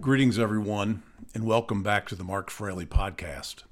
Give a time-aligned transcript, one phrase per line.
[0.00, 1.02] Greetings, everyone,
[1.32, 3.62] and welcome back to the Mark Fraley podcast.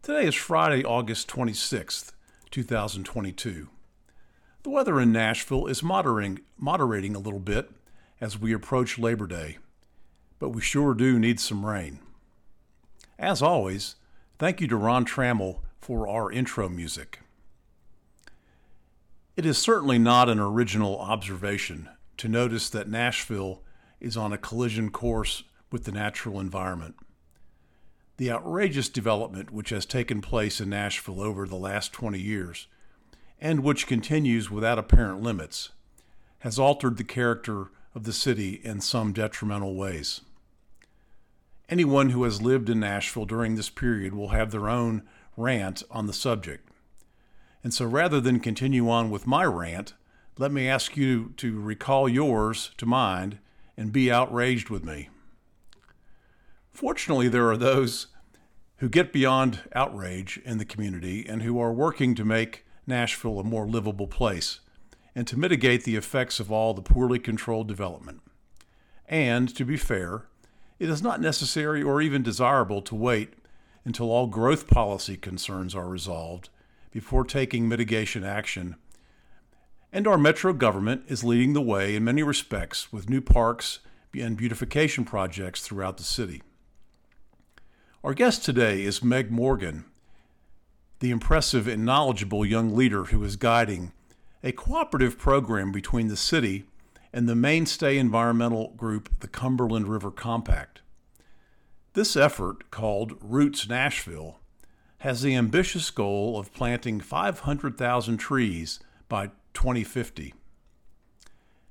[0.00, 2.12] Today is Friday, August 26th,
[2.52, 3.68] 2022.
[4.62, 7.70] The weather in Nashville is moderating, moderating a little bit
[8.20, 9.58] as we approach Labor Day,
[10.38, 11.98] but we sure do need some rain.
[13.18, 13.96] As always,
[14.38, 17.18] thank you to Ron Trammell for our intro music.
[19.36, 21.88] It is certainly not an original observation
[22.18, 23.62] to notice that Nashville
[24.00, 26.96] is on a collision course with the natural environment.
[28.16, 32.66] The outrageous development which has taken place in Nashville over the last 20 years,
[33.40, 35.70] and which continues without apparent limits,
[36.40, 40.20] has altered the character of the city in some detrimental ways.
[41.68, 45.02] Anyone who has lived in Nashville during this period will have their own
[45.36, 46.68] rant on the subject.
[47.62, 49.94] And so rather than continue on with my rant,
[50.38, 53.38] let me ask you to recall yours to mind
[53.76, 55.08] and be outraged with me.
[56.78, 58.06] Fortunately, there are those
[58.76, 63.42] who get beyond outrage in the community and who are working to make Nashville a
[63.42, 64.60] more livable place
[65.12, 68.20] and to mitigate the effects of all the poorly controlled development.
[69.08, 70.26] And, to be fair,
[70.78, 73.34] it is not necessary or even desirable to wait
[73.84, 76.48] until all growth policy concerns are resolved
[76.92, 78.76] before taking mitigation action.
[79.92, 83.80] And our metro government is leading the way in many respects with new parks
[84.14, 86.40] and beautification projects throughout the city.
[88.04, 89.84] Our guest today is Meg Morgan,
[91.00, 93.90] the impressive and knowledgeable young leader who is guiding
[94.40, 96.66] a cooperative program between the city
[97.12, 100.80] and the mainstay environmental group, the Cumberland River Compact.
[101.94, 104.38] This effort, called Roots Nashville,
[104.98, 108.78] has the ambitious goal of planting 500,000 trees
[109.08, 110.34] by 2050.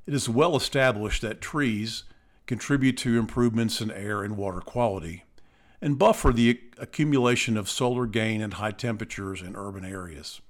[0.06, 2.04] It is well established that trees
[2.46, 5.24] contribute to improvements in air and water quality
[5.82, 10.42] and buffer the accumulation of solar gain and high temperatures in urban areas.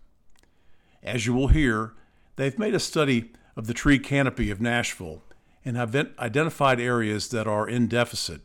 [1.03, 1.93] As you will hear,
[2.35, 5.23] they've made a study of the tree canopy of Nashville
[5.65, 8.41] and have identified areas that are in deficit.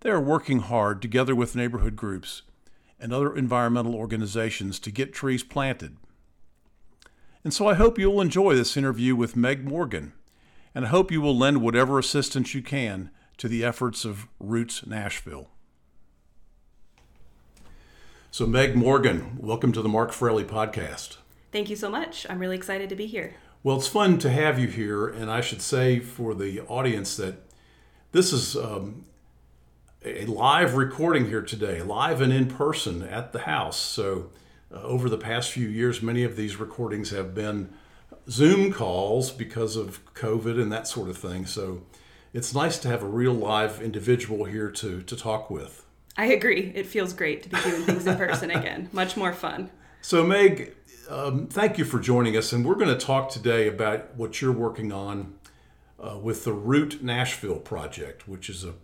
[0.00, 2.42] They are working hard together with neighborhood groups
[3.00, 5.96] and other environmental organizations to get trees planted.
[7.42, 10.12] And so I hope you'll enjoy this interview with Meg Morgan,
[10.74, 14.86] and I hope you will lend whatever assistance you can to the efforts of Roots
[14.86, 15.48] Nashville.
[18.34, 21.18] So, Meg Morgan, welcome to the Mark Fraley podcast.
[21.52, 22.26] Thank you so much.
[22.28, 23.36] I'm really excited to be here.
[23.62, 27.36] Well, it's fun to have you here, and I should say for the audience that
[28.10, 29.04] this is um,
[30.04, 33.76] a live recording here today, live and in person at the house.
[33.76, 34.30] So,
[34.74, 37.72] uh, over the past few years, many of these recordings have been
[38.28, 41.46] Zoom calls because of COVID and that sort of thing.
[41.46, 41.82] So,
[42.32, 45.83] it's nice to have a real live individual here to, to talk with.
[46.16, 46.72] I agree.
[46.74, 48.88] It feels great to be doing things in person again.
[48.92, 49.70] Much more fun.
[50.00, 50.74] So, Meg,
[51.08, 52.52] um, thank you for joining us.
[52.52, 55.34] And we're going to talk today about what you're working on
[55.98, 58.74] uh, with the Root Nashville project, which is a,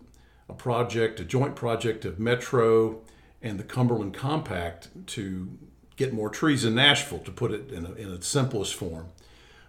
[0.48, 3.00] a project, a joint project of Metro
[3.42, 5.58] and the Cumberland Compact to
[5.96, 9.08] get more trees in Nashville, to put it in, a, in its simplest form.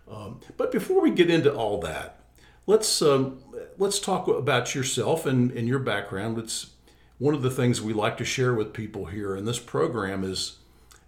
[0.09, 2.19] Um, but before we get into all that,
[2.66, 3.39] let's um,
[3.77, 6.38] let's talk about yourself and, and your background.
[6.38, 6.71] Let's
[7.21, 10.57] one of the things we like to share with people here in this program is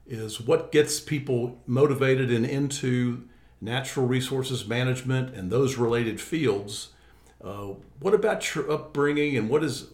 [0.06, 3.24] is what gets people motivated and into
[3.60, 6.90] natural resources management and those related fields.
[7.44, 7.70] Uh,
[8.00, 9.88] what about your upbringing and what has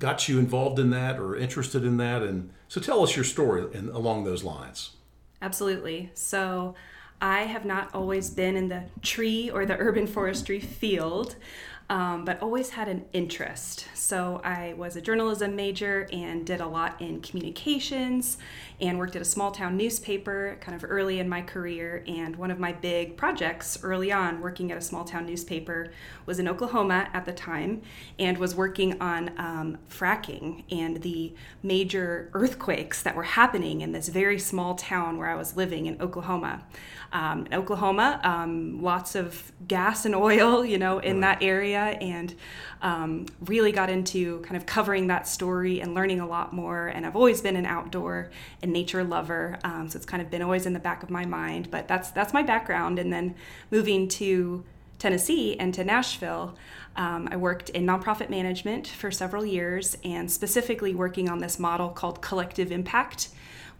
[0.00, 2.22] got you involved in that or interested in that?
[2.22, 3.62] And so tell us your story
[3.92, 4.96] along those lines.
[5.42, 6.10] Absolutely.
[6.14, 6.74] So
[7.20, 11.36] I have not always been in the tree or the urban forestry field
[11.90, 13.86] um, but always had an interest.
[13.94, 18.38] So I was a journalism major and did a lot in communications
[18.80, 22.02] and worked at a small town newspaper kind of early in my career.
[22.06, 25.92] And one of my big projects early on working at a small town newspaper
[26.24, 27.82] was in Oklahoma at the time
[28.18, 34.08] and was working on um, fracking and the major earthquakes that were happening in this
[34.08, 36.62] very small town where I was living in Oklahoma.
[37.12, 41.38] Um, in Oklahoma, um, lots of gas and oil, you know, in right.
[41.38, 42.34] that area and
[42.80, 46.88] um, really got into kind of covering that story and learning a lot more.
[46.88, 48.30] And I've always been an outdoor
[48.62, 51.24] and nature lover, um, so it's kind of been always in the back of my
[51.24, 51.70] mind.
[51.70, 52.98] But that's that's my background.
[52.98, 53.34] And then
[53.70, 54.64] moving to
[54.98, 56.56] Tennessee and to Nashville,
[56.94, 61.88] um, I worked in nonprofit management for several years and specifically working on this model
[61.88, 63.28] called collective impact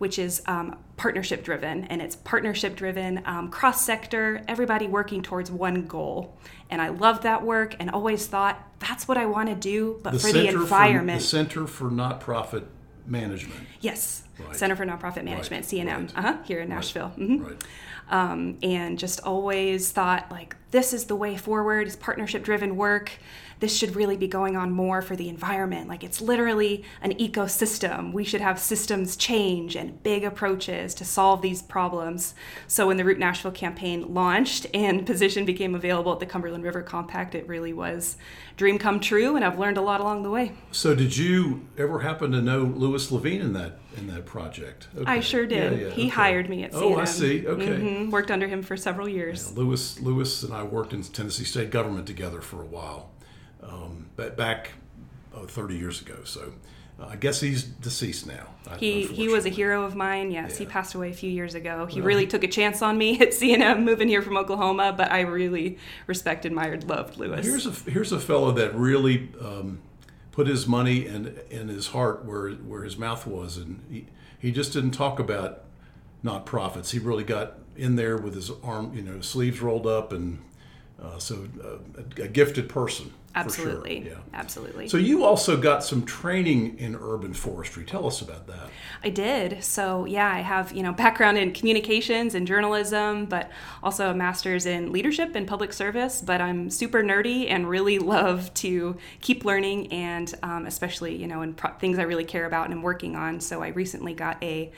[0.03, 1.85] which is um, partnership driven.
[1.85, 6.37] And it's partnership driven, um, cross sector, everybody working towards one goal.
[6.71, 10.15] And I loved that work and always thought that's what I want to do, but
[10.15, 11.21] the for the environment.
[11.21, 12.65] For, the Center for Nonprofit
[13.07, 13.61] Management.
[13.81, 14.57] Yes, right.
[14.57, 15.87] Center for Nonprofit Management, right.
[15.87, 16.19] CNM, right.
[16.19, 17.13] uh-huh, here in Nashville.
[17.17, 17.45] Mm-hmm.
[17.45, 17.65] Right.
[18.11, 23.13] Um, and just always thought like this is the way forward is partnership driven work
[23.63, 25.89] this should really be going on more for the environment.
[25.89, 28.13] Like it's literally an ecosystem.
[28.13, 32.35] We should have systems change and big approaches to solve these problems.
[32.67, 36.83] So when the Root Nashville campaign launched and position became available at the Cumberland River
[36.83, 38.17] Compact, it really was
[38.57, 40.53] dream come true, and I've learned a lot along the way.
[40.73, 44.89] So did you ever happen to know Louis Levine in that in that project?
[44.97, 45.09] Okay.
[45.09, 45.79] I sure did.
[45.79, 46.09] Yeah, yeah, he okay.
[46.09, 46.83] hired me at CNM.
[46.83, 47.47] Oh, I see.
[47.47, 47.67] Okay.
[47.67, 48.11] Mm-hmm.
[48.11, 49.53] Worked under him for several years.
[49.53, 53.12] Yeah, Louis, Louis and I worked in Tennessee state government together for a while
[53.63, 54.73] um, back
[55.35, 56.17] oh, 30 years ago.
[56.25, 56.53] So
[57.01, 58.49] uh, I guess he's deceased now.
[58.79, 60.31] He he was a hero of mine.
[60.31, 60.59] Yes, yeah.
[60.61, 61.87] he passed away a few years ago.
[61.87, 65.11] He well, really took a chance on me at CNM moving here from Oklahoma, but
[65.11, 67.45] I really respected, admired, loved Louis.
[67.45, 69.81] Here's a here's a fellow that really um,
[70.31, 74.07] put his money and and his heart where where his mouth was, and he,
[74.39, 75.65] he just didn't talk about
[76.23, 76.93] not profits.
[76.93, 80.39] He really got in there with his arm, you know, sleeves rolled up, and
[81.03, 83.13] uh, so uh, a, a gifted person.
[83.35, 84.03] Absolutely.
[84.03, 84.13] Sure.
[84.13, 84.19] Yeah.
[84.35, 84.89] Absolutely.
[84.89, 87.85] So you also got some training in urban forestry.
[87.85, 88.69] Tell us about that.
[89.03, 89.63] I did.
[89.65, 93.51] So yeah, I have, you know, background in communications and journalism, but
[93.83, 98.53] also a master's in leadership and public service, but I'm super nerdy and really love
[98.55, 102.67] to keep learning and um, especially, you know, in pro- things I really care about
[102.67, 103.41] and am working on.
[103.41, 104.73] So I recently got a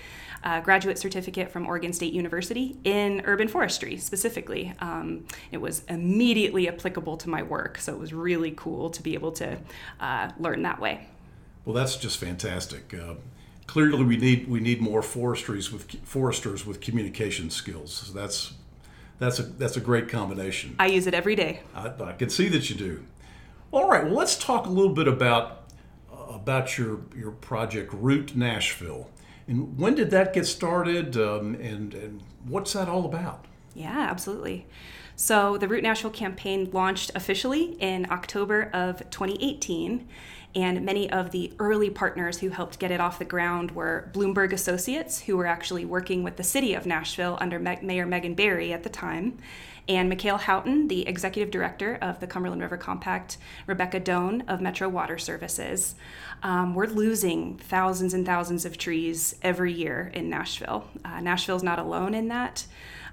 [0.45, 4.75] uh, graduate certificate from Oregon State University in urban forestry specifically.
[4.79, 9.15] Um, it was immediately applicable to my work, so it was really cool to be
[9.15, 9.59] able to
[10.01, 11.09] uh, learn that way.
[11.65, 12.93] Well, that's just fantastic.
[12.93, 13.15] Uh,
[13.67, 17.93] clearly, we need we need more forestries with foresters with communication skills.
[17.93, 18.55] So that's
[19.19, 20.77] that's a that's a great combination.
[20.79, 21.61] I use it every day.
[21.75, 23.05] I, I can see that you do.
[23.73, 24.05] All right.
[24.05, 25.71] Well, let's talk a little bit about
[26.13, 29.09] uh, about your your project Root Nashville.
[29.47, 31.17] And when did that get started?
[31.17, 33.45] Um, and, and what's that all about?
[33.75, 34.67] Yeah, absolutely.
[35.17, 40.09] So the Root Nashville campaign launched officially in October of 2018.
[40.57, 44.53] And many of the early partners who helped get it off the ground were Bloomberg
[44.53, 48.85] Associates, who were actually working with the city of Nashville under Mayor Megan Barry at
[48.85, 49.39] the time,
[49.89, 53.37] and Mekayle Houghton, the executive director of the Cumberland River Compact,
[53.67, 55.97] Rebecca Dohn of Metro Water Services.
[56.43, 60.85] Um, we're losing thousands and thousands of trees every year in Nashville.
[61.05, 62.65] Uh, Nashville's not alone in that.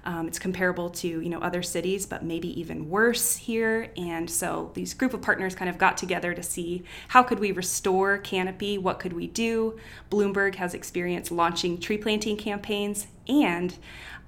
[0.04, 3.90] Um, it's comparable to you know other cities, but maybe even worse here.
[3.96, 7.52] And so these group of partners kind of got together to see how could we
[7.52, 9.78] restore canopy, what could we do.
[10.10, 13.76] Bloomberg has experience launching tree planting campaigns, and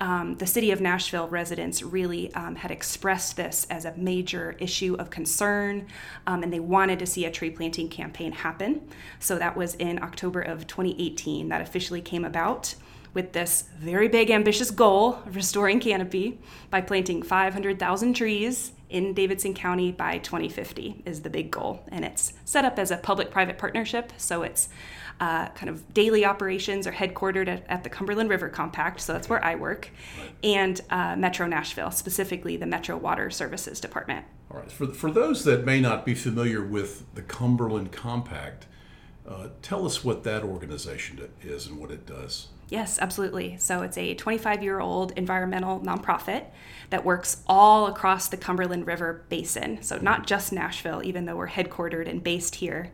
[0.01, 4.97] um, the city of Nashville residents really um, had expressed this as a major issue
[4.99, 5.87] of concern,
[6.27, 8.89] um, and they wanted to see a tree planting campaign happen.
[9.21, 12.75] So that was in October of 2018 that officially came about
[13.15, 16.39] with this very big, ambitious goal of restoring canopy
[16.71, 21.83] by planting 500,000 trees in Davidson County by 2050 is the big goal.
[21.89, 24.69] And it's set up as a public private partnership, so it's
[25.21, 29.29] uh, kind of daily operations are headquartered at, at, the Cumberland River Compact, so that's
[29.29, 29.91] where I work,
[30.43, 34.27] and uh, Metro Nashville, specifically the Metro Water Services Department.
[34.51, 34.71] All right.
[34.71, 38.67] For, for those that may not be familiar with the Cumberland Compact,
[39.27, 42.49] uh, tell us what that organization is and what it does.
[42.69, 43.57] Yes, absolutely.
[43.59, 46.47] So it's a 25 year old environmental nonprofit
[46.91, 49.83] that works all across the Cumberland River Basin.
[49.83, 52.91] So not just Nashville, even though we're headquartered and based here.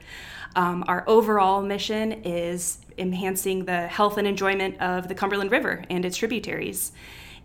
[0.56, 6.04] Um, our overall mission is enhancing the health and enjoyment of the Cumberland River and
[6.04, 6.92] its tributaries.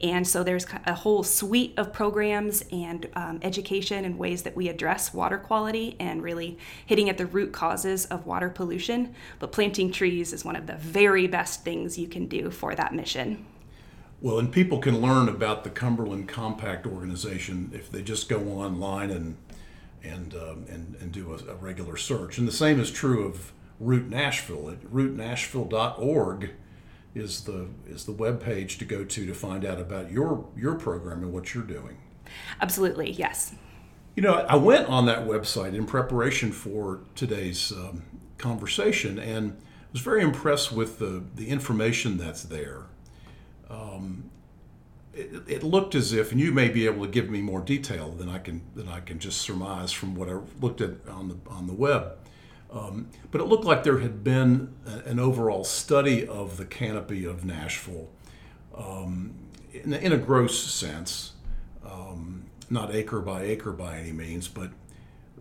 [0.01, 4.67] And so there's a whole suite of programs and um, education and ways that we
[4.67, 9.15] address water quality and really hitting at the root causes of water pollution.
[9.39, 12.93] But planting trees is one of the very best things you can do for that
[12.93, 13.45] mission.
[14.21, 19.11] Well, and people can learn about the Cumberland Compact organization if they just go online
[19.11, 19.37] and
[20.03, 22.37] and um, and, and do a, a, regular search.
[22.37, 26.51] And the same is true of Root Nashville at rootnashville.org
[27.15, 30.75] is the is the web page to go to to find out about your your
[30.75, 31.97] program and what you're doing.
[32.61, 33.53] Absolutely, yes.
[34.15, 38.03] You know, I went on that website in preparation for today's um,
[38.37, 39.57] conversation and
[39.91, 42.83] was very impressed with the, the information that's there.
[43.69, 44.29] Um,
[45.13, 48.11] it, it, looked as if, and you may be able to give me more detail
[48.11, 51.37] than I can than I can just surmise from what I looked at on the
[51.49, 52.17] on the web.
[52.71, 57.23] Um, but it looked like there had been a, an overall study of the canopy
[57.25, 58.09] of Nashville
[58.75, 59.35] um,
[59.71, 61.33] in, in, a gross sense,
[61.85, 64.71] um, not acre by acre by any means, but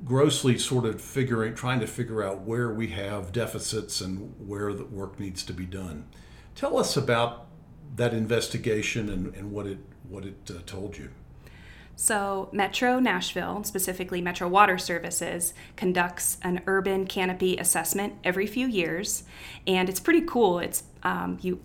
[0.04, 4.84] grossly sort of figuring, trying to figure out where we have deficits and where the
[4.84, 6.06] work needs to be done.
[6.54, 7.46] Tell us about
[7.96, 9.78] that investigation and, and what it
[10.08, 11.10] what it uh, told you.
[11.96, 19.22] So, Metro Nashville, specifically Metro Water Services, conducts an urban canopy assessment every few years,
[19.66, 20.58] and it's pretty cool.
[20.58, 21.60] It's um, you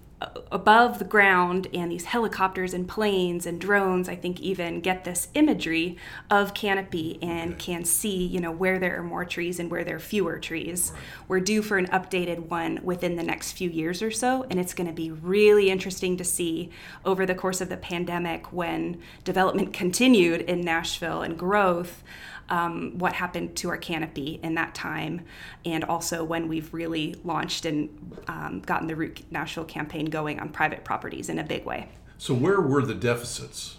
[0.52, 5.30] above the ground and these helicopters and planes and drones i think even get this
[5.34, 5.98] imagery
[6.30, 7.74] of canopy and okay.
[7.74, 10.92] can see you know where there are more trees and where there are fewer trees
[10.94, 11.02] right.
[11.30, 14.74] we're due for an updated one within the next few years or so and it's
[14.74, 16.70] going to be really interesting to see
[17.06, 22.04] over the course of the pandemic when development continued in nashville and growth
[22.50, 25.26] um, what happened to our canopy in that time,
[25.66, 30.50] and also when we've really launched and um, gotten the Root Nashville campaign going on
[30.50, 31.90] private properties in a big way.
[32.18, 33.78] So, where were the deficits?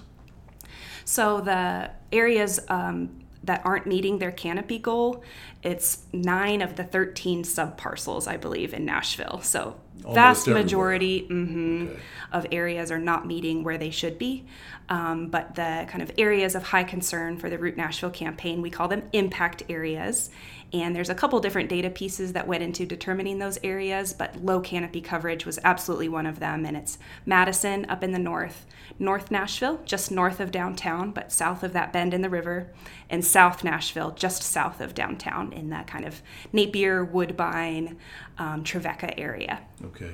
[1.04, 5.22] So, the areas um, that aren't meeting their canopy goal,
[5.62, 9.40] it's nine of the 13 subparcels, I believe, in Nashville.
[9.42, 12.00] So, Almost vast majority mm-hmm, okay.
[12.32, 14.46] of areas are not meeting where they should be.
[14.88, 18.70] Um, but the kind of areas of high concern for the Root Nashville campaign, we
[18.70, 20.30] call them impact areas.
[20.72, 24.60] And there's a couple different data pieces that went into determining those areas, but low
[24.60, 26.64] canopy coverage was absolutely one of them.
[26.64, 28.66] And it's Madison up in the north,
[28.98, 32.68] North Nashville, just north of downtown, but south of that bend in the river,
[33.08, 36.22] and South Nashville, just south of downtown in that kind of
[36.52, 37.96] Napier, Woodbine,
[38.38, 39.60] um, Trevecca area.
[39.86, 40.12] Okay.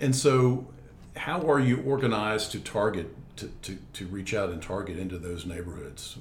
[0.00, 0.66] And so,
[1.14, 5.46] how are you organized to target to, to, to reach out and target into those
[5.46, 6.16] neighborhoods?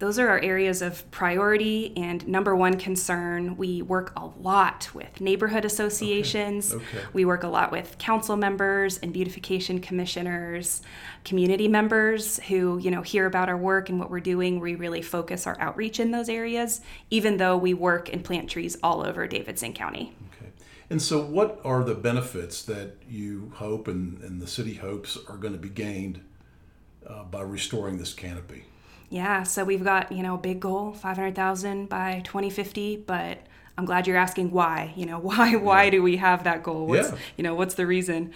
[0.00, 3.58] Those are our areas of priority and number one concern.
[3.58, 6.72] We work a lot with neighborhood associations.
[6.72, 6.84] Okay.
[6.96, 7.06] Okay.
[7.12, 10.80] We work a lot with council members and beautification commissioners,
[11.26, 14.58] community members who, you know, hear about our work and what we're doing.
[14.58, 16.80] We really focus our outreach in those areas,
[17.10, 20.14] even though we work and plant trees all over Davidson County.
[20.34, 20.50] Okay.
[20.88, 25.36] And so, what are the benefits that you hope and, and the city hopes are
[25.36, 26.22] going to be gained
[27.06, 28.64] uh, by restoring this canopy?
[29.10, 32.96] Yeah, so we've got you know a big goal, five hundred thousand by twenty fifty,
[32.96, 33.38] but
[33.76, 34.92] I'm glad you're asking why.
[34.94, 35.90] You know, why why yeah.
[35.90, 36.86] do we have that goal?
[36.86, 37.18] What's yeah.
[37.36, 38.32] you know what's the reason?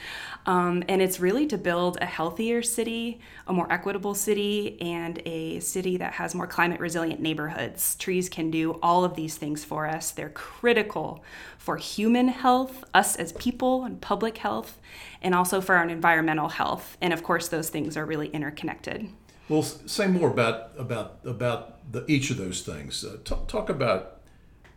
[0.46, 5.60] Um, and it's really to build a healthier city, a more equitable city, and a
[5.60, 7.94] city that has more climate resilient neighborhoods.
[7.94, 10.10] Trees can do all of these things for us.
[10.10, 11.22] They're critical
[11.56, 14.80] for human health, us as people, and public health,
[15.22, 16.96] and also for our environmental health.
[17.00, 19.08] And of course, those things are really interconnected.
[19.48, 23.04] Well, say more about about about the, each of those things.
[23.04, 24.20] Uh, talk, talk about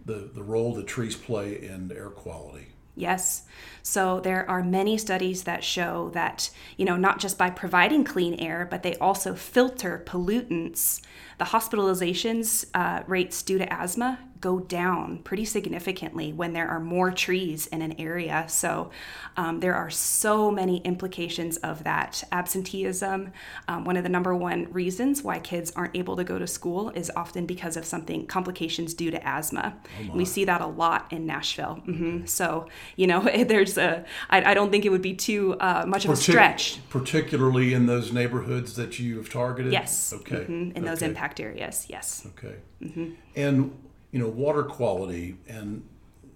[0.05, 2.67] the, the role that trees play in air quality.
[2.95, 3.43] Yes.
[3.83, 8.33] So there are many studies that show that, you know, not just by providing clean
[8.35, 11.01] air, but they also filter pollutants.
[11.37, 17.11] The hospitalizations uh, rates due to asthma go down pretty significantly when there are more
[17.11, 18.45] trees in an area.
[18.47, 18.91] So
[19.35, 22.23] um, there are so many implications of that.
[22.31, 23.31] Absenteeism,
[23.67, 26.89] um, one of the number one reasons why kids aren't able to go to school
[26.91, 29.75] is often because of something, complications due to asthma.
[29.99, 31.81] Oh we see that a lot in Nashville.
[31.87, 32.25] Mm-hmm.
[32.25, 36.05] So, you know, there's a, I, I don't think it would be too uh, much
[36.05, 36.79] of Partic- a stretch.
[36.89, 39.71] Particularly in those neighborhoods that you have targeted?
[39.73, 40.13] Yes.
[40.13, 40.35] Okay.
[40.35, 40.51] Mm-hmm.
[40.51, 40.81] In okay.
[40.81, 42.27] those impact areas, yes.
[42.37, 42.55] Okay.
[42.81, 43.13] Mm-hmm.
[43.35, 43.77] And
[44.11, 45.83] you know, water quality and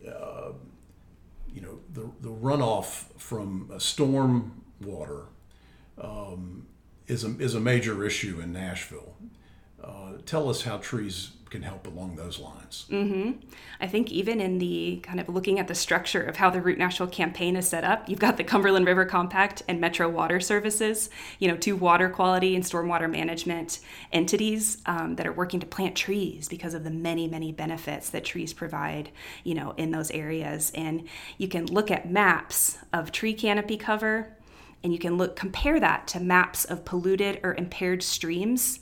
[0.08, 0.52] uh,
[1.54, 5.24] you know the the runoff from storm water
[6.00, 6.68] um,
[7.08, 9.16] is a is a major issue in Nashville.
[9.84, 12.86] Uh, tell us how trees can help along those lines.
[12.90, 13.32] Mm-hmm.
[13.82, 16.78] I think even in the kind of looking at the structure of how the Root
[16.78, 21.10] Nashville campaign is set up, you've got the Cumberland River Compact and Metro Water Services,
[21.40, 23.80] you know, two water quality and stormwater management
[24.14, 28.24] entities um, that are working to plant trees because of the many, many benefits that
[28.24, 29.10] trees provide,
[29.44, 30.72] you know, in those areas.
[30.74, 34.38] And you can look at maps of tree canopy cover
[34.84, 38.80] and you can look compare that to maps of polluted or impaired streams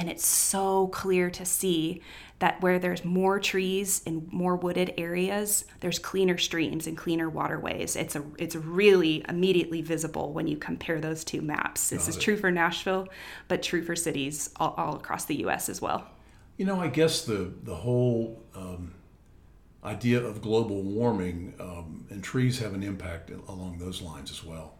[0.00, 2.00] And it's so clear to see
[2.38, 7.96] that where there's more trees in more wooded areas, there's cleaner streams and cleaner waterways.
[7.96, 11.90] It's a it's really immediately visible when you compare those two maps.
[11.90, 12.20] This Got is it.
[12.20, 13.08] true for Nashville,
[13.46, 15.68] but true for cities all, all, across the U.S.
[15.68, 16.06] as well.
[16.56, 18.94] You know, I guess the the whole um,
[19.84, 24.79] idea of global warming um, and trees have an impact along those lines as well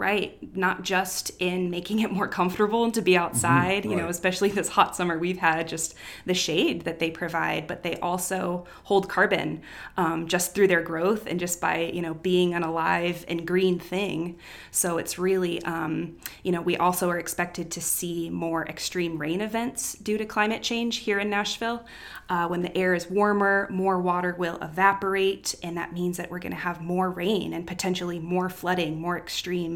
[0.00, 0.38] right?
[0.56, 3.22] Not just in making it more comfortable to be mm-hmm.
[3.22, 3.96] outside, mm-hmm, right.
[3.98, 5.94] you know, especially this hot summer we've had, just
[6.24, 9.60] the shade that they provide, but they also hold carbon
[9.98, 13.78] um, just through their growth and just by, you know, being an alive and green
[13.78, 14.38] thing.
[14.70, 19.42] So it's really, um, you know, we also are expected to see more extreme rain
[19.42, 21.84] events due to climate change here in Nashville.
[22.30, 26.38] Uh, when the air is warmer, more water will evaporate, and that means that we're
[26.38, 29.69] going to have more rain and potentially more flooding, more extreme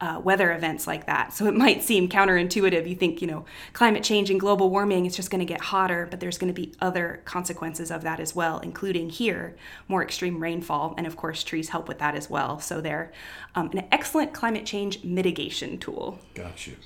[0.00, 1.32] uh, weather events like that.
[1.32, 2.88] So it might seem counterintuitive.
[2.88, 6.06] You think, you know, climate change and global warming, it's just going to get hotter,
[6.10, 9.56] but there's going to be other consequences of that as well, including here,
[9.88, 10.94] more extreme rainfall.
[10.96, 12.60] And of course, trees help with that as well.
[12.60, 13.12] So they're
[13.54, 16.18] um, an excellent climate change mitigation tool.
[16.34, 16.76] Got you.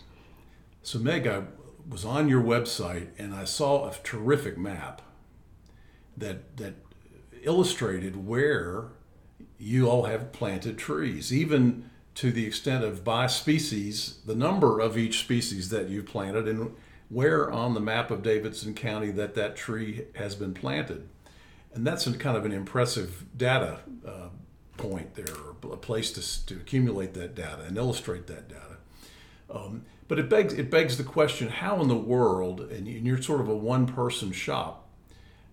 [0.82, 1.42] So, Meg, I
[1.88, 5.02] was on your website and I saw a terrific map
[6.16, 6.74] that, that
[7.42, 8.92] illustrated where
[9.58, 14.96] you all have planted trees, even to the extent of by species, the number of
[14.96, 16.74] each species that you've planted, and
[17.08, 21.08] where on the map of Davidson County that that tree has been planted.
[21.74, 24.28] And that's kind of an impressive data uh,
[24.78, 28.78] point there, a place to, to accumulate that data and illustrate that data.
[29.50, 33.40] Um, but it begs it begs the question: How in the world, and you're sort
[33.40, 34.88] of a one person shop,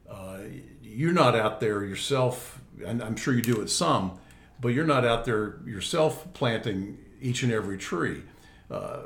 [0.09, 0.39] uh,
[0.81, 2.61] you're not out there yourself.
[2.85, 4.17] And I'm sure you do it some,
[4.63, 8.23] but you're not out there yourself planting each and every tree.
[8.71, 9.01] Uh,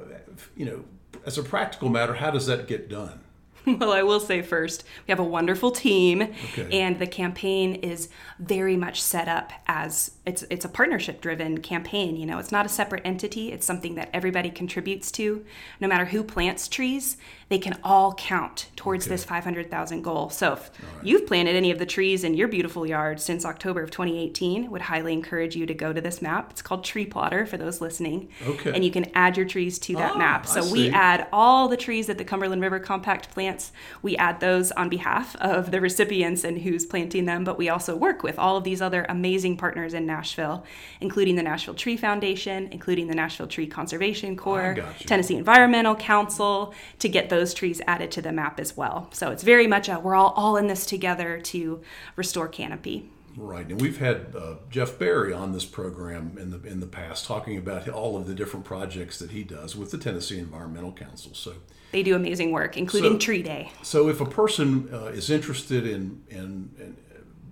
[0.56, 0.86] you know,
[1.26, 3.20] as a practical matter, how does that get done?
[3.80, 6.68] well, I will say first, we have a wonderful team, okay.
[6.72, 8.10] and the campaign is
[8.40, 12.16] very much set up as it's it's a partnership driven campaign.
[12.16, 13.52] You know, it's not a separate entity.
[13.52, 15.46] It's something that everybody contributes to.
[15.80, 17.18] No matter who plants trees,
[17.50, 19.16] they can all count towards okay.
[19.16, 20.30] this 500,000 goal.
[20.30, 21.06] So if right.
[21.06, 24.82] you've planted any of the trees in your beautiful yard since October of 2018, would
[24.82, 26.52] highly encourage you to go to this map.
[26.52, 28.30] It's called Tree Plotter for those listening.
[28.46, 28.74] Okay.
[28.74, 30.46] And you can add your trees to that ah, map.
[30.46, 33.28] So we add all the trees that the Cumberland River Compact
[33.58, 33.72] plants.
[34.02, 37.96] We add those on behalf of the recipients and who's planting them, but we also
[37.96, 40.64] work with all of these other amazing partners in Nashville,
[41.02, 47.10] including the Nashville Tree Foundation, including the Nashville Tree Conservation Corps, Tennessee Environmental Council to
[47.10, 49.10] get those trees added to the map as well.
[49.14, 51.82] So it's very much a we're all, all in this together to
[52.16, 53.10] restore canopy.
[53.36, 57.26] Right, and we've had uh, Jeff Barry on this program in the in the past
[57.26, 61.36] talking about all of the different projects that he does with the Tennessee Environmental Council.
[61.36, 61.54] So
[61.98, 63.72] they do amazing work, including so, Tree Day.
[63.82, 66.98] So if a person uh, is interested in, in, in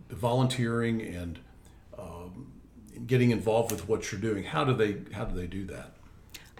[0.09, 1.39] volunteering and
[1.97, 2.51] um,
[3.07, 5.93] getting involved with what you're doing, how do they how do they do that?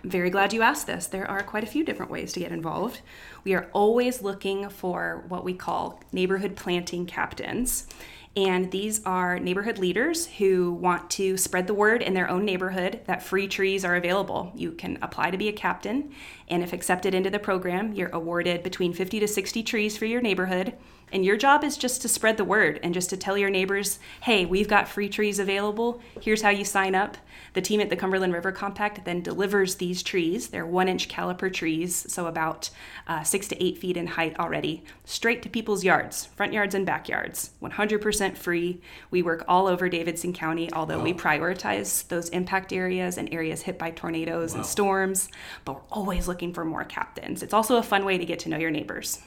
[0.03, 1.05] I'm very glad you asked this.
[1.05, 3.01] There are quite a few different ways to get involved.
[3.45, 7.87] We are always looking for what we call neighborhood planting captains.
[8.35, 12.99] And these are neighborhood leaders who want to spread the word in their own neighborhood
[13.05, 14.51] that free trees are available.
[14.55, 16.11] You can apply to be a captain,
[16.49, 20.21] and if accepted into the program, you're awarded between 50 to 60 trees for your
[20.21, 20.73] neighborhood.
[21.13, 23.99] And your job is just to spread the word and just to tell your neighbors,
[24.21, 26.01] hey, we've got free trees available.
[26.19, 27.15] Here's how you sign up.
[27.53, 30.49] The team at the Cumberland River Compact then delivers these trees.
[30.49, 32.69] They're one inch caliper trees, so about
[33.07, 36.85] uh, six to eight feet in height already, straight to people's yards, front yards and
[36.85, 37.49] backyards.
[37.61, 38.79] 100% free.
[39.11, 41.03] We work all over Davidson County, although wow.
[41.03, 44.59] we prioritize those impact areas and areas hit by tornadoes wow.
[44.59, 45.27] and storms,
[45.65, 47.43] but we're always looking for more captains.
[47.43, 49.19] It's also a fun way to get to know your neighbors.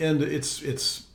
[0.00, 1.06] And it's it's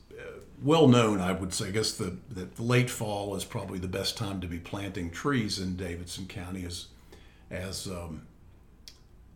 [0.62, 1.68] well known, I would say.
[1.68, 5.10] I guess the, that the late fall is probably the best time to be planting
[5.10, 6.86] trees in Davidson County, as
[7.50, 8.22] as um,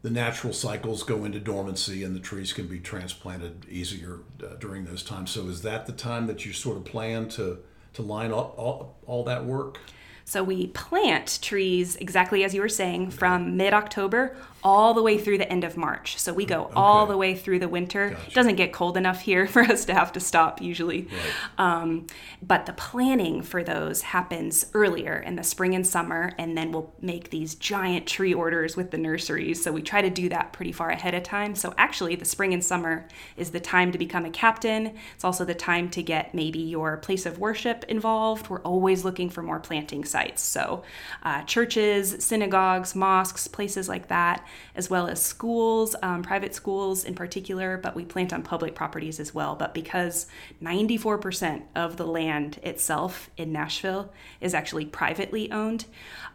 [0.04, 4.84] the natural cycles go into dormancy and the trees can be transplanted easier uh, during
[4.84, 5.30] those times.
[5.30, 7.60] So, is that the time that you sort of plan to
[7.94, 9.78] to line up all, all that work?
[10.26, 15.18] So we plant trees exactly as you were saying from mid October all the way
[15.18, 16.18] through the end of March.
[16.18, 16.72] So we go okay.
[16.74, 18.10] all the way through the winter.
[18.10, 18.26] Gotcha.
[18.28, 21.02] It doesn't get cold enough here for us to have to stop usually.
[21.02, 21.82] Right.
[21.82, 22.06] Um,
[22.42, 26.92] but the planning for those happens earlier in the spring and summer, and then we'll
[27.02, 29.62] make these giant tree orders with the nurseries.
[29.62, 31.54] So we try to do that pretty far ahead of time.
[31.54, 34.94] So actually, the spring and summer is the time to become a captain.
[35.14, 38.48] It's also the time to get maybe your place of worship involved.
[38.48, 40.42] We're always looking for more planting sites.
[40.42, 40.84] So,
[41.22, 47.14] uh, churches, synagogues, mosques, places like that, as well as schools, um, private schools in
[47.14, 49.54] particular, but we plant on public properties as well.
[49.54, 50.26] But because
[50.62, 55.86] 94% of the land itself in Nashville is actually privately owned,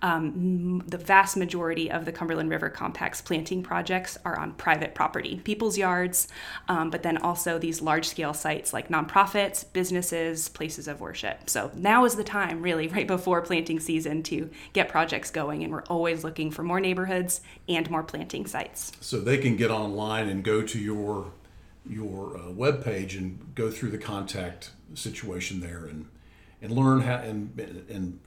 [0.02, 5.42] um, the vast majority of the Cumberland River Compact's planting projects are on private property,
[5.44, 6.28] people's yards,
[6.68, 11.50] um, but then also these large scale sites like nonprofits, businesses, places of worship.
[11.50, 15.64] So now is the time, really, right before planting season, to get projects going.
[15.64, 18.92] And we're always looking for more neighborhoods and more planting sites.
[19.00, 21.32] So they can get online and go to your
[21.88, 26.08] your uh, web page and go through the contact situation there and
[26.62, 27.58] and learn how and
[27.90, 28.20] and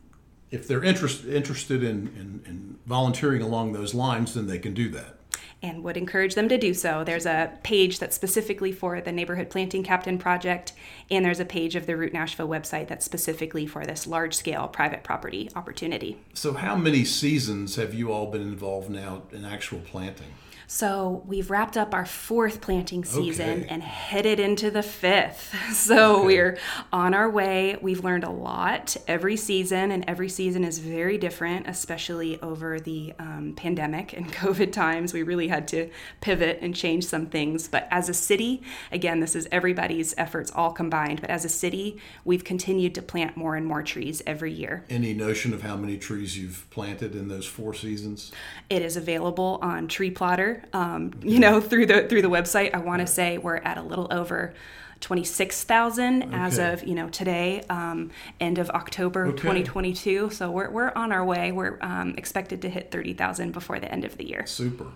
[0.51, 4.91] if they're interest, interested in, in, in volunteering along those lines, then they can do
[4.91, 5.17] that
[5.63, 7.05] and would encourage them to do so.
[7.05, 10.73] There's a page that's specifically for the Neighborhood Planting Captain Project,
[11.11, 14.67] and there's a page of the Root Nashville website that's specifically for this large scale
[14.67, 16.19] private property opportunity.
[16.35, 20.35] So, how many seasons have you all been involved now in actual planting?
[20.67, 23.67] So we've wrapped up our fourth planting season okay.
[23.69, 25.55] and headed into the fifth.
[25.73, 26.27] So okay.
[26.27, 26.59] we're
[26.93, 27.77] on our way.
[27.81, 33.15] We've learned a lot every season, and every season is very different, especially over the
[33.19, 35.13] um, pandemic and COVID times.
[35.13, 37.69] We really had to pivot and change some things.
[37.69, 41.21] But as a city, again, this is everybody's efforts all combined.
[41.21, 44.85] But as a city, we've continued to plant more and more trees every year.
[44.89, 48.31] Any notion of how many trees you've planted in those four seasons?
[48.71, 52.75] It is available on Tree Plotter um, you know, through the through the website.
[52.75, 54.55] I want to say we're at a little over.
[55.01, 56.33] 26,000 okay.
[56.33, 59.37] as of you know today um, end of October okay.
[59.37, 63.91] 2022 so we're, we're on our way we're um, expected to hit 30,000 before the
[63.91, 64.87] end of the year super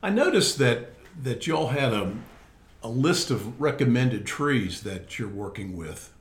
[0.00, 2.14] I noticed that that y'all had a,
[2.84, 6.12] a list of recommended trees that you're working with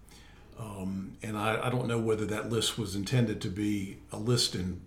[0.60, 4.54] um, and I, I, don't know whether that list was intended to be a list
[4.54, 4.80] in,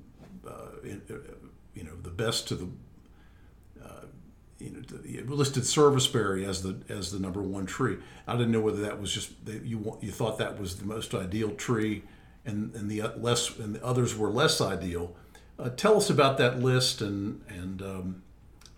[0.47, 0.51] uh,
[0.85, 1.15] in uh,
[1.75, 2.69] you know the best to the
[5.05, 7.99] you know, listed serviceberry as the as the number one tree.
[8.27, 11.51] I didn't know whether that was just you you thought that was the most ideal
[11.51, 12.05] tree,
[12.45, 15.17] and and the less and the others were less ideal.
[15.59, 18.23] Uh, tell us about that list and and um,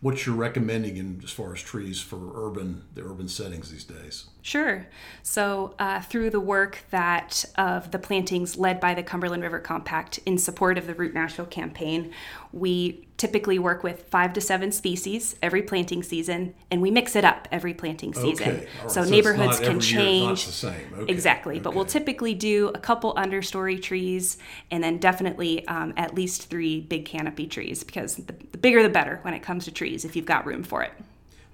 [0.00, 4.26] what you're recommending in as far as trees for urban the urban settings these days.
[4.46, 4.86] Sure.
[5.24, 10.20] So, uh, through the work that of the plantings led by the Cumberland River Compact
[10.24, 12.12] in support of the Root Nashville campaign,
[12.52, 17.24] we typically work with five to seven species every planting season, and we mix it
[17.24, 18.48] up every planting season.
[18.48, 18.68] Okay.
[18.82, 18.92] Right.
[18.92, 20.46] So, so, neighborhoods can change.
[20.64, 20.80] Okay.
[21.08, 21.54] Exactly.
[21.54, 21.60] Okay.
[21.60, 24.38] But we'll typically do a couple understory trees,
[24.70, 28.90] and then definitely um, at least three big canopy trees because the, the bigger the
[28.90, 30.92] better when it comes to trees if you've got room for it.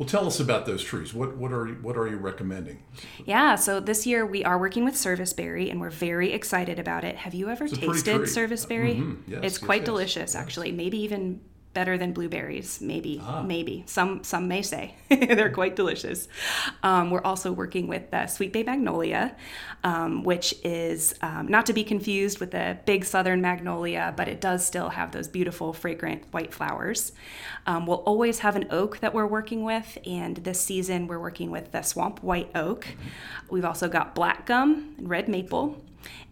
[0.03, 1.15] Well, tell us about those trees.
[1.15, 2.83] What what are what are you recommending?
[3.25, 7.15] Yeah, so this year we are working with serviceberry, and we're very excited about it.
[7.15, 8.97] Have you ever tasted serviceberry?
[8.97, 9.31] Mm-hmm.
[9.31, 10.73] Yes, it's yes, quite yes, delicious, actually.
[10.73, 11.41] Maybe even
[11.75, 13.43] better than blueberries maybe ah.
[13.43, 13.85] maybe.
[13.87, 16.29] Some some may say they're quite delicious.
[16.83, 19.35] Um, we're also working with uh, sweet bay magnolia
[19.85, 24.41] um, which is um, not to be confused with the big southern magnolia but it
[24.41, 27.13] does still have those beautiful fragrant white flowers.
[27.67, 31.51] Um, we'll always have an oak that we're working with and this season we're working
[31.51, 32.85] with the swamp white oak.
[32.85, 33.55] Mm-hmm.
[33.55, 35.83] we've also got black gum and red maple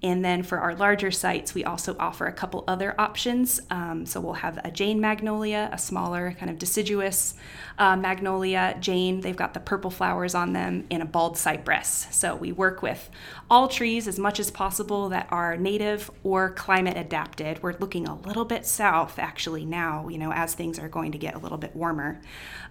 [0.03, 3.61] and then for our larger sites, we also offer a couple other options.
[3.71, 7.35] Um, so we'll have a Jane magnolia, a smaller kind of deciduous
[7.79, 8.77] uh, magnolia.
[8.81, 12.07] Jane, they've got the purple flowers on them, and a bald cypress.
[12.11, 13.11] So we work with
[13.51, 17.63] all trees as much as possible that are native or climate adapted.
[17.63, 21.19] We're looking a little bit south actually now, you know, as things are going to
[21.19, 22.21] get a little bit warmer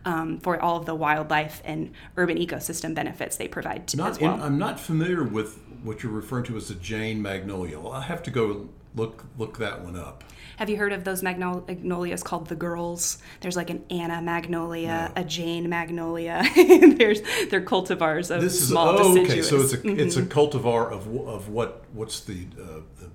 [0.05, 4.19] um, for all of the wildlife and urban ecosystem benefits they provide to, not, as
[4.19, 4.41] well.
[4.41, 7.79] I'm not familiar with what you're referring to as a Jane magnolia.
[7.79, 10.23] Well, I have to go look look that one up.
[10.57, 13.19] Have you heard of those magnolias called the girls?
[13.39, 15.21] There's like an Anna magnolia, no.
[15.21, 16.43] a Jane magnolia.
[16.55, 19.31] There's they're cultivars of this is, small oh, deciduous.
[19.31, 19.41] okay.
[19.41, 19.99] So it's a mm-hmm.
[19.99, 23.09] it's a cultivar of of what what's the, uh, the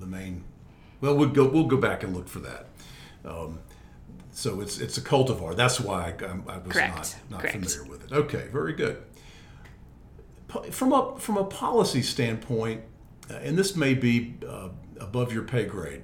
[0.00, 0.44] the main.
[1.00, 2.66] Well, we'll go we'll go back and look for that.
[3.24, 3.60] Um,
[4.32, 5.56] so it's it's a cultivar.
[5.56, 6.96] That's why I, I was Correct.
[6.96, 7.56] not not Correct.
[7.56, 8.12] familiar with it.
[8.12, 9.02] Okay, very good
[10.70, 12.82] from a from a policy standpoint,
[13.36, 14.68] and this may be uh,
[15.00, 16.02] above your pay grade.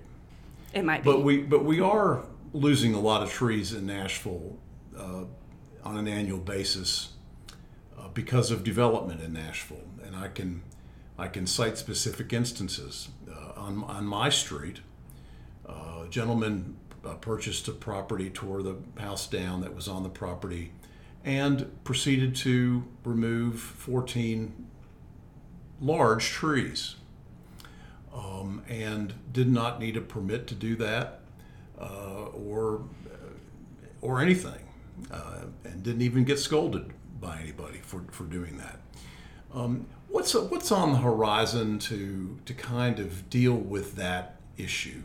[0.73, 1.11] It might be.
[1.11, 4.57] But we but we are losing a lot of trees in Nashville
[4.97, 5.25] uh,
[5.85, 7.11] on an annual basis
[7.99, 10.63] uh, because of development in Nashville, and I can
[11.19, 14.81] I can cite specific instances uh, on on my street.
[15.69, 16.77] Uh, a gentleman
[17.21, 20.73] purchased a property, tore the house down that was on the property
[21.25, 24.67] and proceeded to remove 14
[25.81, 26.97] large trees.
[28.19, 31.21] Um, and did not need a permit to do that
[31.81, 32.83] uh, or
[34.01, 34.61] or anything,
[35.11, 38.81] uh, and didn't even get scolded by anybody for, for doing that.
[39.55, 45.03] Um, what's what's on the horizon to to kind of deal with that issue?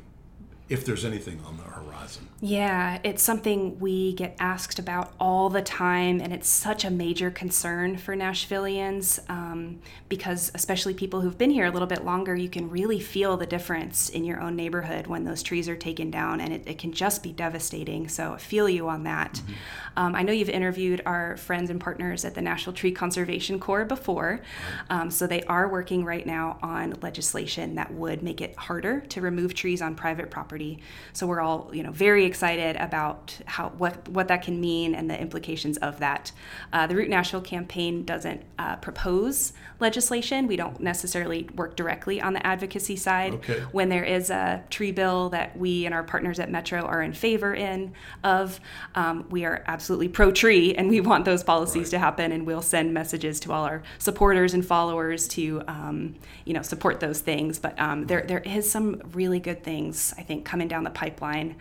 [0.70, 2.28] If there's anything on the horizon.
[2.42, 7.32] Yeah, it's something we get asked about all the time, and it's such a major
[7.32, 12.50] concern for Nashvillians um, because, especially people who've been here a little bit longer, you
[12.50, 16.42] can really feel the difference in your own neighborhood when those trees are taken down,
[16.42, 18.08] and it, it can just be devastating.
[18.08, 19.34] So, I feel you on that.
[19.34, 19.54] Mm-hmm.
[19.96, 23.86] Um, I know you've interviewed our friends and partners at the Nashville Tree Conservation Corps
[23.86, 24.42] before,
[24.90, 29.22] um, so they are working right now on legislation that would make it harder to
[29.22, 30.80] remove trees on private property property.
[31.14, 35.10] So we're all, you know, very excited about how what what that can mean and
[35.10, 36.32] the implications of that.
[36.72, 40.48] Uh, the Root Nashville campaign doesn't uh, propose legislation.
[40.48, 43.34] We don't necessarily work directly on the advocacy side.
[43.36, 43.62] Okay.
[43.72, 47.14] When there is a tree bill that we and our partners at Metro are in
[47.14, 48.60] favor in of,
[48.96, 51.92] um, we are absolutely pro tree, and we want those policies right.
[51.92, 52.32] to happen.
[52.32, 57.00] And we'll send messages to all our supporters and followers to, um, you know, support
[57.00, 57.60] those things.
[57.60, 61.56] But um, there there is some really good things I think coming down the pipeline,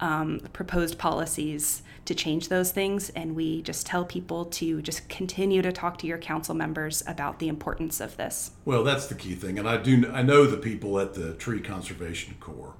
[0.00, 3.10] um, proposed policies to change those things.
[3.10, 7.38] And we just tell people to just continue to talk to your council members about
[7.38, 8.52] the importance of this.
[8.64, 9.58] Well, that's the key thing.
[9.58, 12.74] And I do I know the people at the Tree Conservation Corps,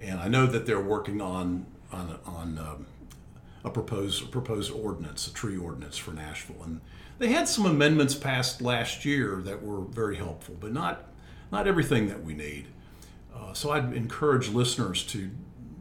[0.00, 2.86] and I know that they're working on on on um,
[3.64, 6.80] a proposed proposed ordinance, a tree ordinance for Nashville, and
[7.18, 11.06] they had some amendments passed last year that were very helpful, but not
[11.52, 12.66] not everything that we need.
[13.34, 15.30] Uh, so I'd encourage listeners to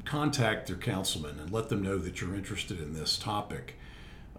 [0.06, 3.76] contact their councilman and let them know that you're interested in this topic.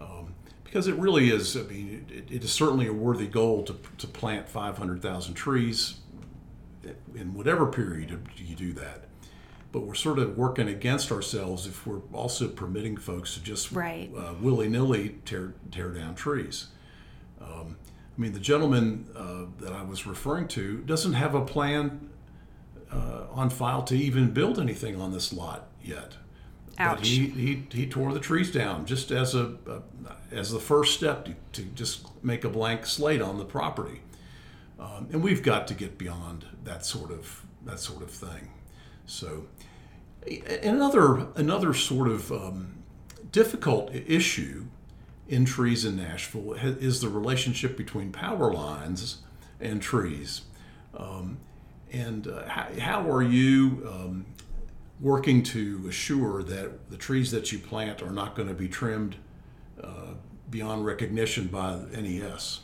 [0.01, 3.77] Um, because it really is, I mean, it, it is certainly a worthy goal to,
[3.99, 6.01] to plant 500,000 trees
[7.15, 9.05] in whatever period you do that.
[9.71, 14.11] But we're sort of working against ourselves if we're also permitting folks to just right.
[14.17, 16.69] uh, willy nilly tear, tear down trees.
[17.41, 17.77] Um,
[18.17, 22.11] I mean, the gentleman uh, that I was referring to doesn't have a plan
[22.95, 26.15] uh, on file to even build anything on this lot yet.
[26.79, 26.99] Ouch.
[26.99, 29.83] But he, he, he tore the trees down just as a, a
[30.33, 34.03] as the first step to, to, just make a blank slate on the property.
[34.81, 38.51] Um, and we've got to get beyond that sort of that sort of thing.
[39.07, 39.47] So
[40.63, 42.83] another another sort of um,
[43.31, 44.67] difficult issue
[45.29, 49.19] in trees in Nashville is the relationship between power lines
[49.61, 50.43] and trees.
[50.97, 51.39] Um,
[51.95, 54.27] and uh, how, how, are you um,
[55.01, 59.17] working to assure that the trees that you plant are not going to be trimmed
[59.83, 60.15] uh,
[60.51, 62.61] beyond recognition by NES?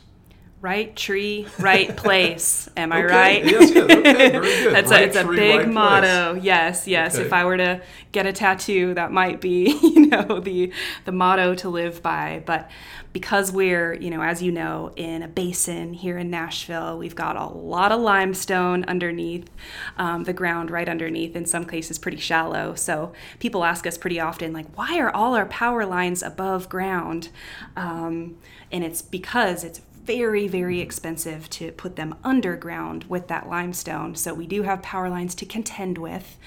[0.61, 2.69] Right tree, right place.
[2.77, 3.13] Am I okay.
[3.13, 3.45] right?
[3.45, 3.83] Yes, yes.
[3.83, 4.75] Okay, very good.
[4.75, 6.33] That's right a, it's tree, a big right motto.
[6.33, 6.43] Place.
[6.43, 7.15] Yes, yes.
[7.15, 7.25] Okay.
[7.25, 10.71] If I were to get a tattoo, that might be, you know, the
[11.05, 12.43] the motto to live by.
[12.45, 12.69] But
[13.13, 17.35] because we're, you know, as you know, in a basin here in Nashville, we've got
[17.35, 19.49] a lot of limestone underneath
[19.97, 21.35] um, the ground, right underneath.
[21.35, 22.75] In some cases, pretty shallow.
[22.75, 27.29] So people ask us pretty often, like, why are all our power lines above ground?
[27.75, 28.37] Um,
[28.71, 29.81] and it's because it's
[30.17, 34.13] very, very expensive to put them underground with that limestone.
[34.13, 36.37] So we do have power lines to contend with.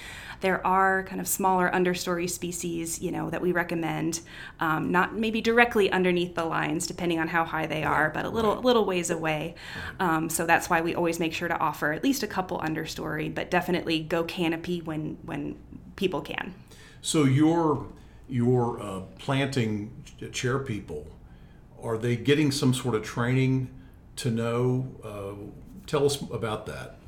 [0.42, 4.20] There are kind of smaller understory species, you know, that we recommend,
[4.60, 8.28] um, not maybe directly underneath the lines, depending on how high they are, but a
[8.28, 9.54] little little ways away.
[9.98, 13.34] Um, so that's why we always make sure to offer at least a couple understory,
[13.34, 15.56] but definitely go canopy when when
[15.96, 16.52] people can.
[17.00, 17.86] So your
[18.28, 19.90] your uh, planting
[20.32, 21.06] chair people
[21.84, 23.70] are they getting some sort of training
[24.16, 24.88] to know?
[25.04, 25.50] Uh,
[25.86, 26.98] tell us about that.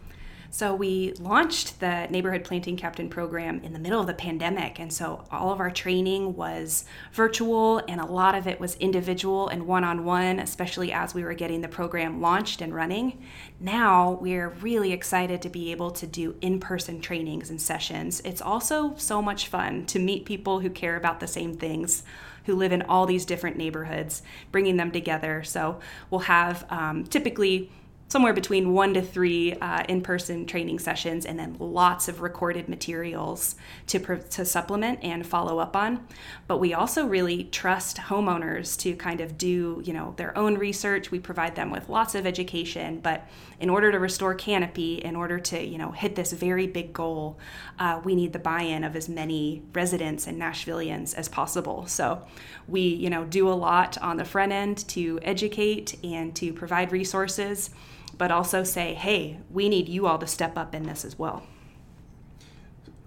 [0.57, 4.91] So we launched the neighborhood planting captain program in the middle of the pandemic and
[4.91, 9.67] so all of our training was virtual and a lot of it was individual and
[9.67, 13.23] one-on-one especially as we were getting the program launched and running.
[13.61, 18.23] Now we're really excited to be able to do in-person trainings and sessions.
[18.25, 22.03] It's also so much fun to meet people who care about the same things
[22.47, 25.43] who live in all these different neighborhoods, bringing them together.
[25.43, 25.81] So
[26.11, 27.71] we'll have um, typically
[28.09, 33.57] somewhere between one to three uh, in-person training sessions and then lots of recorded materials
[33.87, 33.99] to,
[34.31, 36.07] to supplement and follow up on
[36.47, 41.11] but we also really trust homeowners to kind of do you know their own research
[41.11, 43.27] we provide them with lots of education but
[43.59, 47.38] in order to restore canopy in order to you know hit this very big goal
[47.79, 52.23] uh, we need the buy-in of as many residents and nashvillians as possible so
[52.69, 56.92] we you know do a lot on the front end to educate and to provide
[56.92, 57.71] resources
[58.19, 61.42] but also say, hey, we need you all to step up in this as well.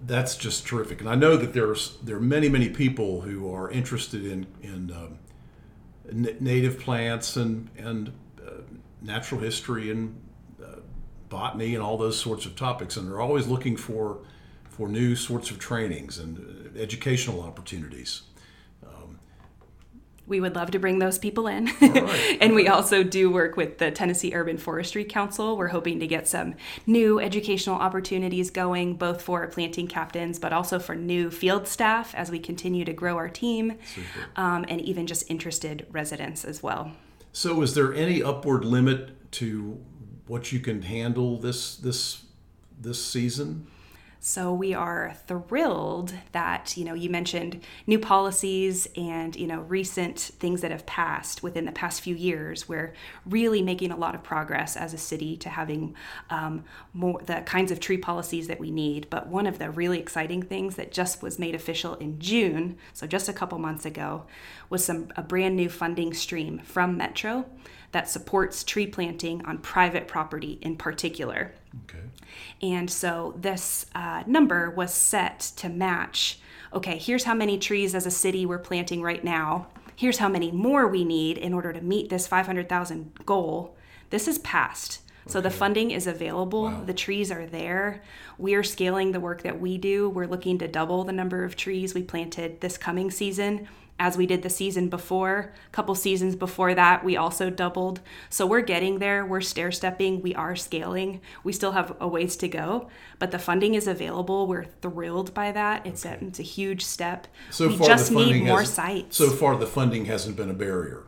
[0.06, 1.00] that's just terrific.
[1.00, 4.90] And I know that there's there are many many people who are interested in in
[4.90, 5.18] um,
[6.08, 8.62] n- native plants and and uh,
[9.02, 10.18] natural history and
[11.30, 14.18] botany and all those sorts of topics, and they're always looking for
[14.68, 18.22] for new sorts of trainings and uh, educational opportunities.
[20.30, 21.66] we would love to bring those people in.
[21.80, 22.38] right.
[22.40, 25.56] and we also do work with the Tennessee Urban Forestry Council.
[25.56, 26.54] We're hoping to get some
[26.86, 32.30] new educational opportunities going, both for planting captains, but also for new field staff as
[32.30, 33.76] we continue to grow our team,
[34.36, 36.92] um, and even just interested residents as well.
[37.32, 39.84] So, is there any upward limit to
[40.30, 42.22] what you can handle this this
[42.80, 43.66] this season?
[44.22, 50.18] So we are thrilled that, you know, you mentioned new policies and, you know, recent
[50.18, 52.68] things that have passed within the past few years.
[52.68, 52.92] We're
[53.24, 55.96] really making a lot of progress as a city to having
[56.28, 59.08] um, more the kinds of tree policies that we need.
[59.08, 63.06] But one of the really exciting things that just was made official in June, so
[63.06, 64.26] just a couple months ago,
[64.68, 67.46] was some a brand new funding stream from Metro
[67.92, 71.54] that supports tree planting on private property in particular.
[71.84, 72.04] Okay.
[72.62, 76.40] And so this uh, number was set to match
[76.72, 79.66] okay, here's how many trees as a city we're planting right now.
[79.96, 83.76] Here's how many more we need in order to meet this 500,000 goal.
[84.10, 85.00] This is passed.
[85.26, 86.84] So the funding is available, Wow.
[86.84, 88.02] the trees are there.
[88.38, 90.08] We are scaling the work that we do.
[90.08, 93.68] We're looking to double the number of trees we planted this coming season
[94.00, 95.52] as we did the season before.
[95.68, 98.00] A couple seasons before that, we also doubled.
[98.30, 99.24] So we're getting there.
[99.24, 100.22] We're stair stepping.
[100.22, 101.20] We are scaling.
[101.44, 104.46] We still have a ways to go, but the funding is available.
[104.46, 105.86] We're thrilled by that.
[105.86, 107.28] It's, a, it's a huge step.
[107.50, 109.18] So we far, just need more sites.
[109.18, 111.04] So far, the funding hasn't been a barrier.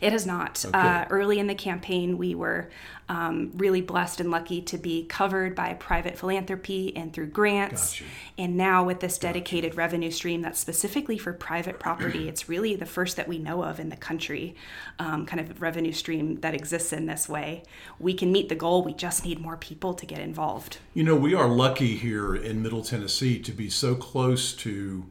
[0.00, 0.64] It has not.
[0.72, 2.70] Uh, early in the campaign, we were
[3.08, 7.92] um, really blessed and lucky to be covered by private philanthropy and through grants.
[7.92, 8.04] Gotcha.
[8.36, 12.86] And now, with this dedicated revenue stream that's specifically for private property, it's really the
[12.86, 14.54] first that we know of in the country,
[14.98, 17.62] um, kind of revenue stream that exists in this way.
[17.98, 20.78] We can meet the goal, we just need more people to get involved.
[20.92, 25.06] You know, we are lucky here in Middle Tennessee to be so close to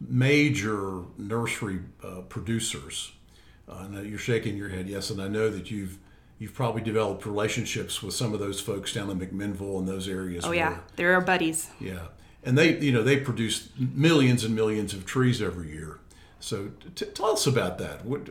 [0.00, 3.12] major nursery uh, producers.
[3.70, 5.98] Uh, you're shaking your head, yes, and I know that you've
[6.38, 10.44] you've probably developed relationships with some of those folks down in McMinnville and those areas.
[10.44, 11.70] Oh, yeah, they're our buddies.
[11.78, 12.08] yeah,
[12.42, 15.98] and they you know they produce millions and millions of trees every year.
[16.40, 18.04] So t- tell us about that.
[18.04, 18.28] What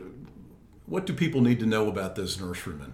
[0.86, 2.92] what do people need to know about those nurserymen?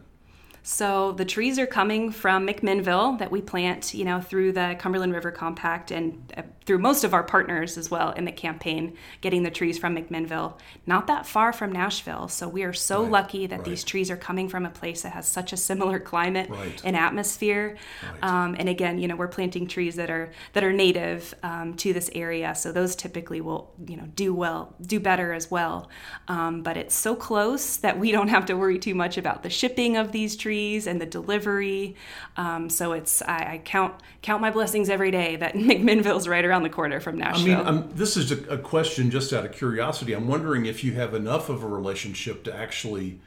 [0.68, 5.12] So the trees are coming from McMinnville that we plant, you know, through the Cumberland
[5.12, 9.44] River Compact and uh, through most of our partners as well in the campaign, getting
[9.44, 10.54] the trees from McMinnville.
[10.84, 13.64] Not that far from Nashville, so we are so Right, lucky that right.
[13.64, 16.82] these trees are coming from a place that has such a similar climate Right.
[16.84, 17.76] and atmosphere.
[18.20, 21.92] Um, and again, you know, we're planting trees that are that are native um, to
[21.92, 25.88] this area, so those typically will, you know, do well, do better as well.
[26.26, 29.50] Um, but it's so close that we don't have to worry too much about the
[29.50, 30.55] shipping of these trees
[30.86, 31.96] and the delivery.
[32.36, 36.62] Um, so it's I, I count count my blessings every day that McMinnville's right around
[36.62, 37.54] the corner from Nashville.
[37.54, 40.12] I mean, um, this is a, a question just out of curiosity.
[40.12, 43.20] I'm wondering if you have enough of a relationship to actually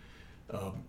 [0.52, 0.84] um,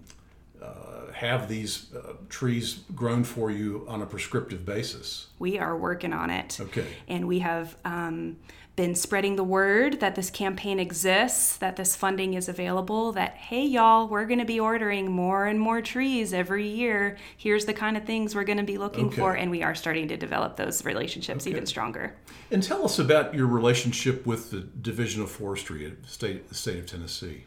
[0.62, 5.29] uh, have these uh, trees grown for you on a prescriptive basis.
[5.38, 6.59] we are working on it.
[6.61, 6.87] Okay.
[7.09, 8.37] And we have um,
[8.81, 13.62] been spreading the word that this campaign exists, that this funding is available, that, hey,
[13.62, 17.19] y'all, we're going to be ordering more and more trees every year.
[17.37, 19.16] Here's the kind of things we're going to be looking Okay.
[19.16, 19.35] for.
[19.35, 22.16] And we are starting to develop those relationships even stronger.
[22.51, 26.55] And tell us about your relationship with the Division of Forestry at the state, the
[26.55, 27.45] state of Tennessee.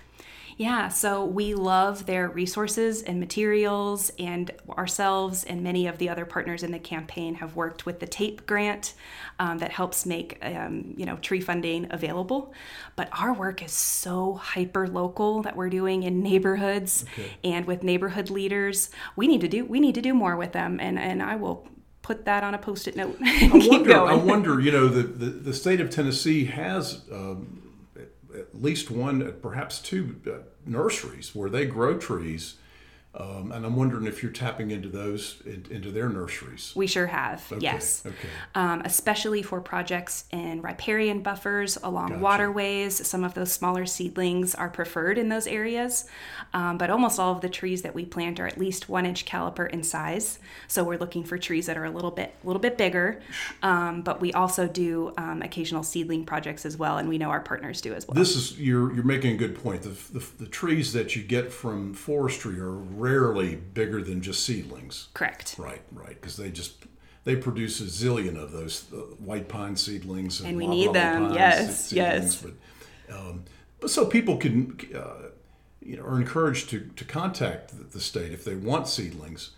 [0.58, 6.26] Yeah, so we love their resources and materials, and ourselves and many of the other
[6.26, 8.94] partners in the campaign have worked with the TAPE grant
[9.40, 12.54] um, that helps make um, you know tree funding available.
[12.96, 17.32] But our work is so hyper local that we're doing in neighborhoods Okay.
[17.44, 18.90] and with neighborhood leaders.
[19.16, 21.68] We need to do we need to do more with them, and and I will
[22.04, 25.26] put that on a post-it note I keep wonder, I wonder, you know, the, the,
[25.30, 27.63] the state of Tennessee has um,
[28.54, 32.56] at, least one, perhaps two uh, nurseries where they grow trees.
[33.16, 36.74] Um, and I'm wondering if you're tapping into those, in, into their nurseries.
[36.76, 38.02] We sure have, Okay, yes.
[38.04, 38.28] okay.
[38.56, 42.22] Um, especially for projects in riparian buffers along Gotcha.
[42.24, 43.06] waterways.
[43.06, 46.06] Some of those smaller seedlings are preferred in those areas,
[46.56, 49.26] um, but almost all of the trees that we plant are at least one inch
[49.26, 50.40] caliper in size.
[50.68, 53.22] So we're looking for trees that are a little bit, a little bit bigger.
[53.62, 57.42] Um, but we also do um, occasional seedling projects as well, and we know our
[57.42, 58.16] partners do as well.
[58.16, 59.84] This is you're you're making a good point.
[59.84, 62.72] The, the, the trees that you get from forestry are
[63.04, 65.10] rarely bigger than just seedlings.
[65.14, 65.56] Correct.
[65.58, 66.86] Right, right, because they just
[67.26, 71.34] they produce a zillion of those uh, white pine seedlings, and, and we need them.
[71.34, 72.42] Yes, yes.
[72.42, 72.54] But,
[73.16, 73.44] um,
[73.80, 75.30] but so people can, uh,
[75.82, 79.52] you know, are encouraged to to contact the state if they want seedlings.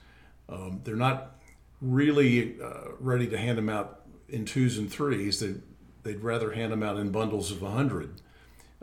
[0.50, 1.38] Um, they're not
[1.82, 5.40] really uh, ready to hand them out in twos and threes.
[5.40, 5.56] They
[6.04, 8.22] they'd rather hand them out in bundles of a hundred.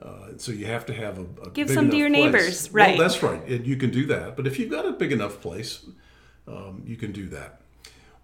[0.03, 2.25] Uh, so you have to have a, a give some to your place.
[2.25, 2.99] neighbors, right?
[2.99, 3.43] Well, that's right.
[3.47, 4.37] and you can do that.
[4.37, 5.87] But if you've got a big enough place,
[6.49, 7.61] um, you can do that.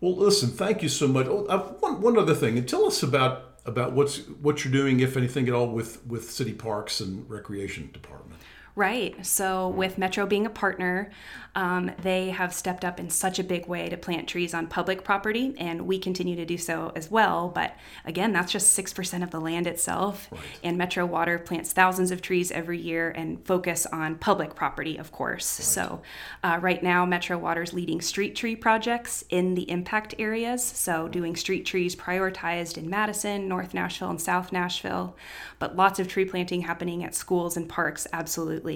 [0.01, 1.27] Well, listen, thank you so much.
[1.29, 5.01] Oh, uh, one, one other thing, and tell us about about what's what you're doing,
[5.01, 8.41] if anything at all, with with city parks and recreation department.
[8.79, 9.27] Right.
[9.27, 11.11] So, with Metro being a partner,
[11.57, 15.03] um, they have stepped up in such a big way to plant trees on public
[15.03, 17.49] property, and we continue to do so as well.
[17.49, 17.75] But
[18.05, 20.29] again, that's just 6% of the land itself.
[20.31, 20.41] Right.
[20.63, 25.11] And Metro Water plants thousands of trees every year and focus on public property, of
[25.11, 25.59] course.
[25.59, 25.65] Right.
[25.65, 26.03] So,
[26.45, 30.63] uh, right now, Metro Water's leading street tree projects in the impact areas.
[30.63, 35.17] So, doing street trees prioritized in Madison, North Nashville, and South Nashville.
[35.59, 38.68] But lots of tree planting happening at schools and parks, absolutely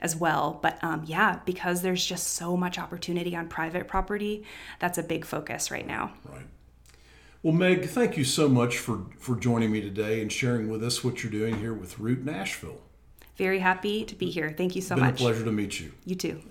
[0.00, 0.58] as well.
[0.62, 4.44] But um, yeah, because there's just so much opportunity on private property,
[4.78, 6.12] that's a big focus right now.
[6.24, 6.46] Right.
[7.42, 11.04] Well, Meg, thank you so much for, for joining me today and sharing with us
[11.04, 12.80] what you're doing here with Root Nashville.
[13.36, 14.52] Very happy to be here.
[14.56, 15.14] Thank you so Been much.
[15.14, 15.92] a pleasure to meet you.
[16.04, 16.42] You too.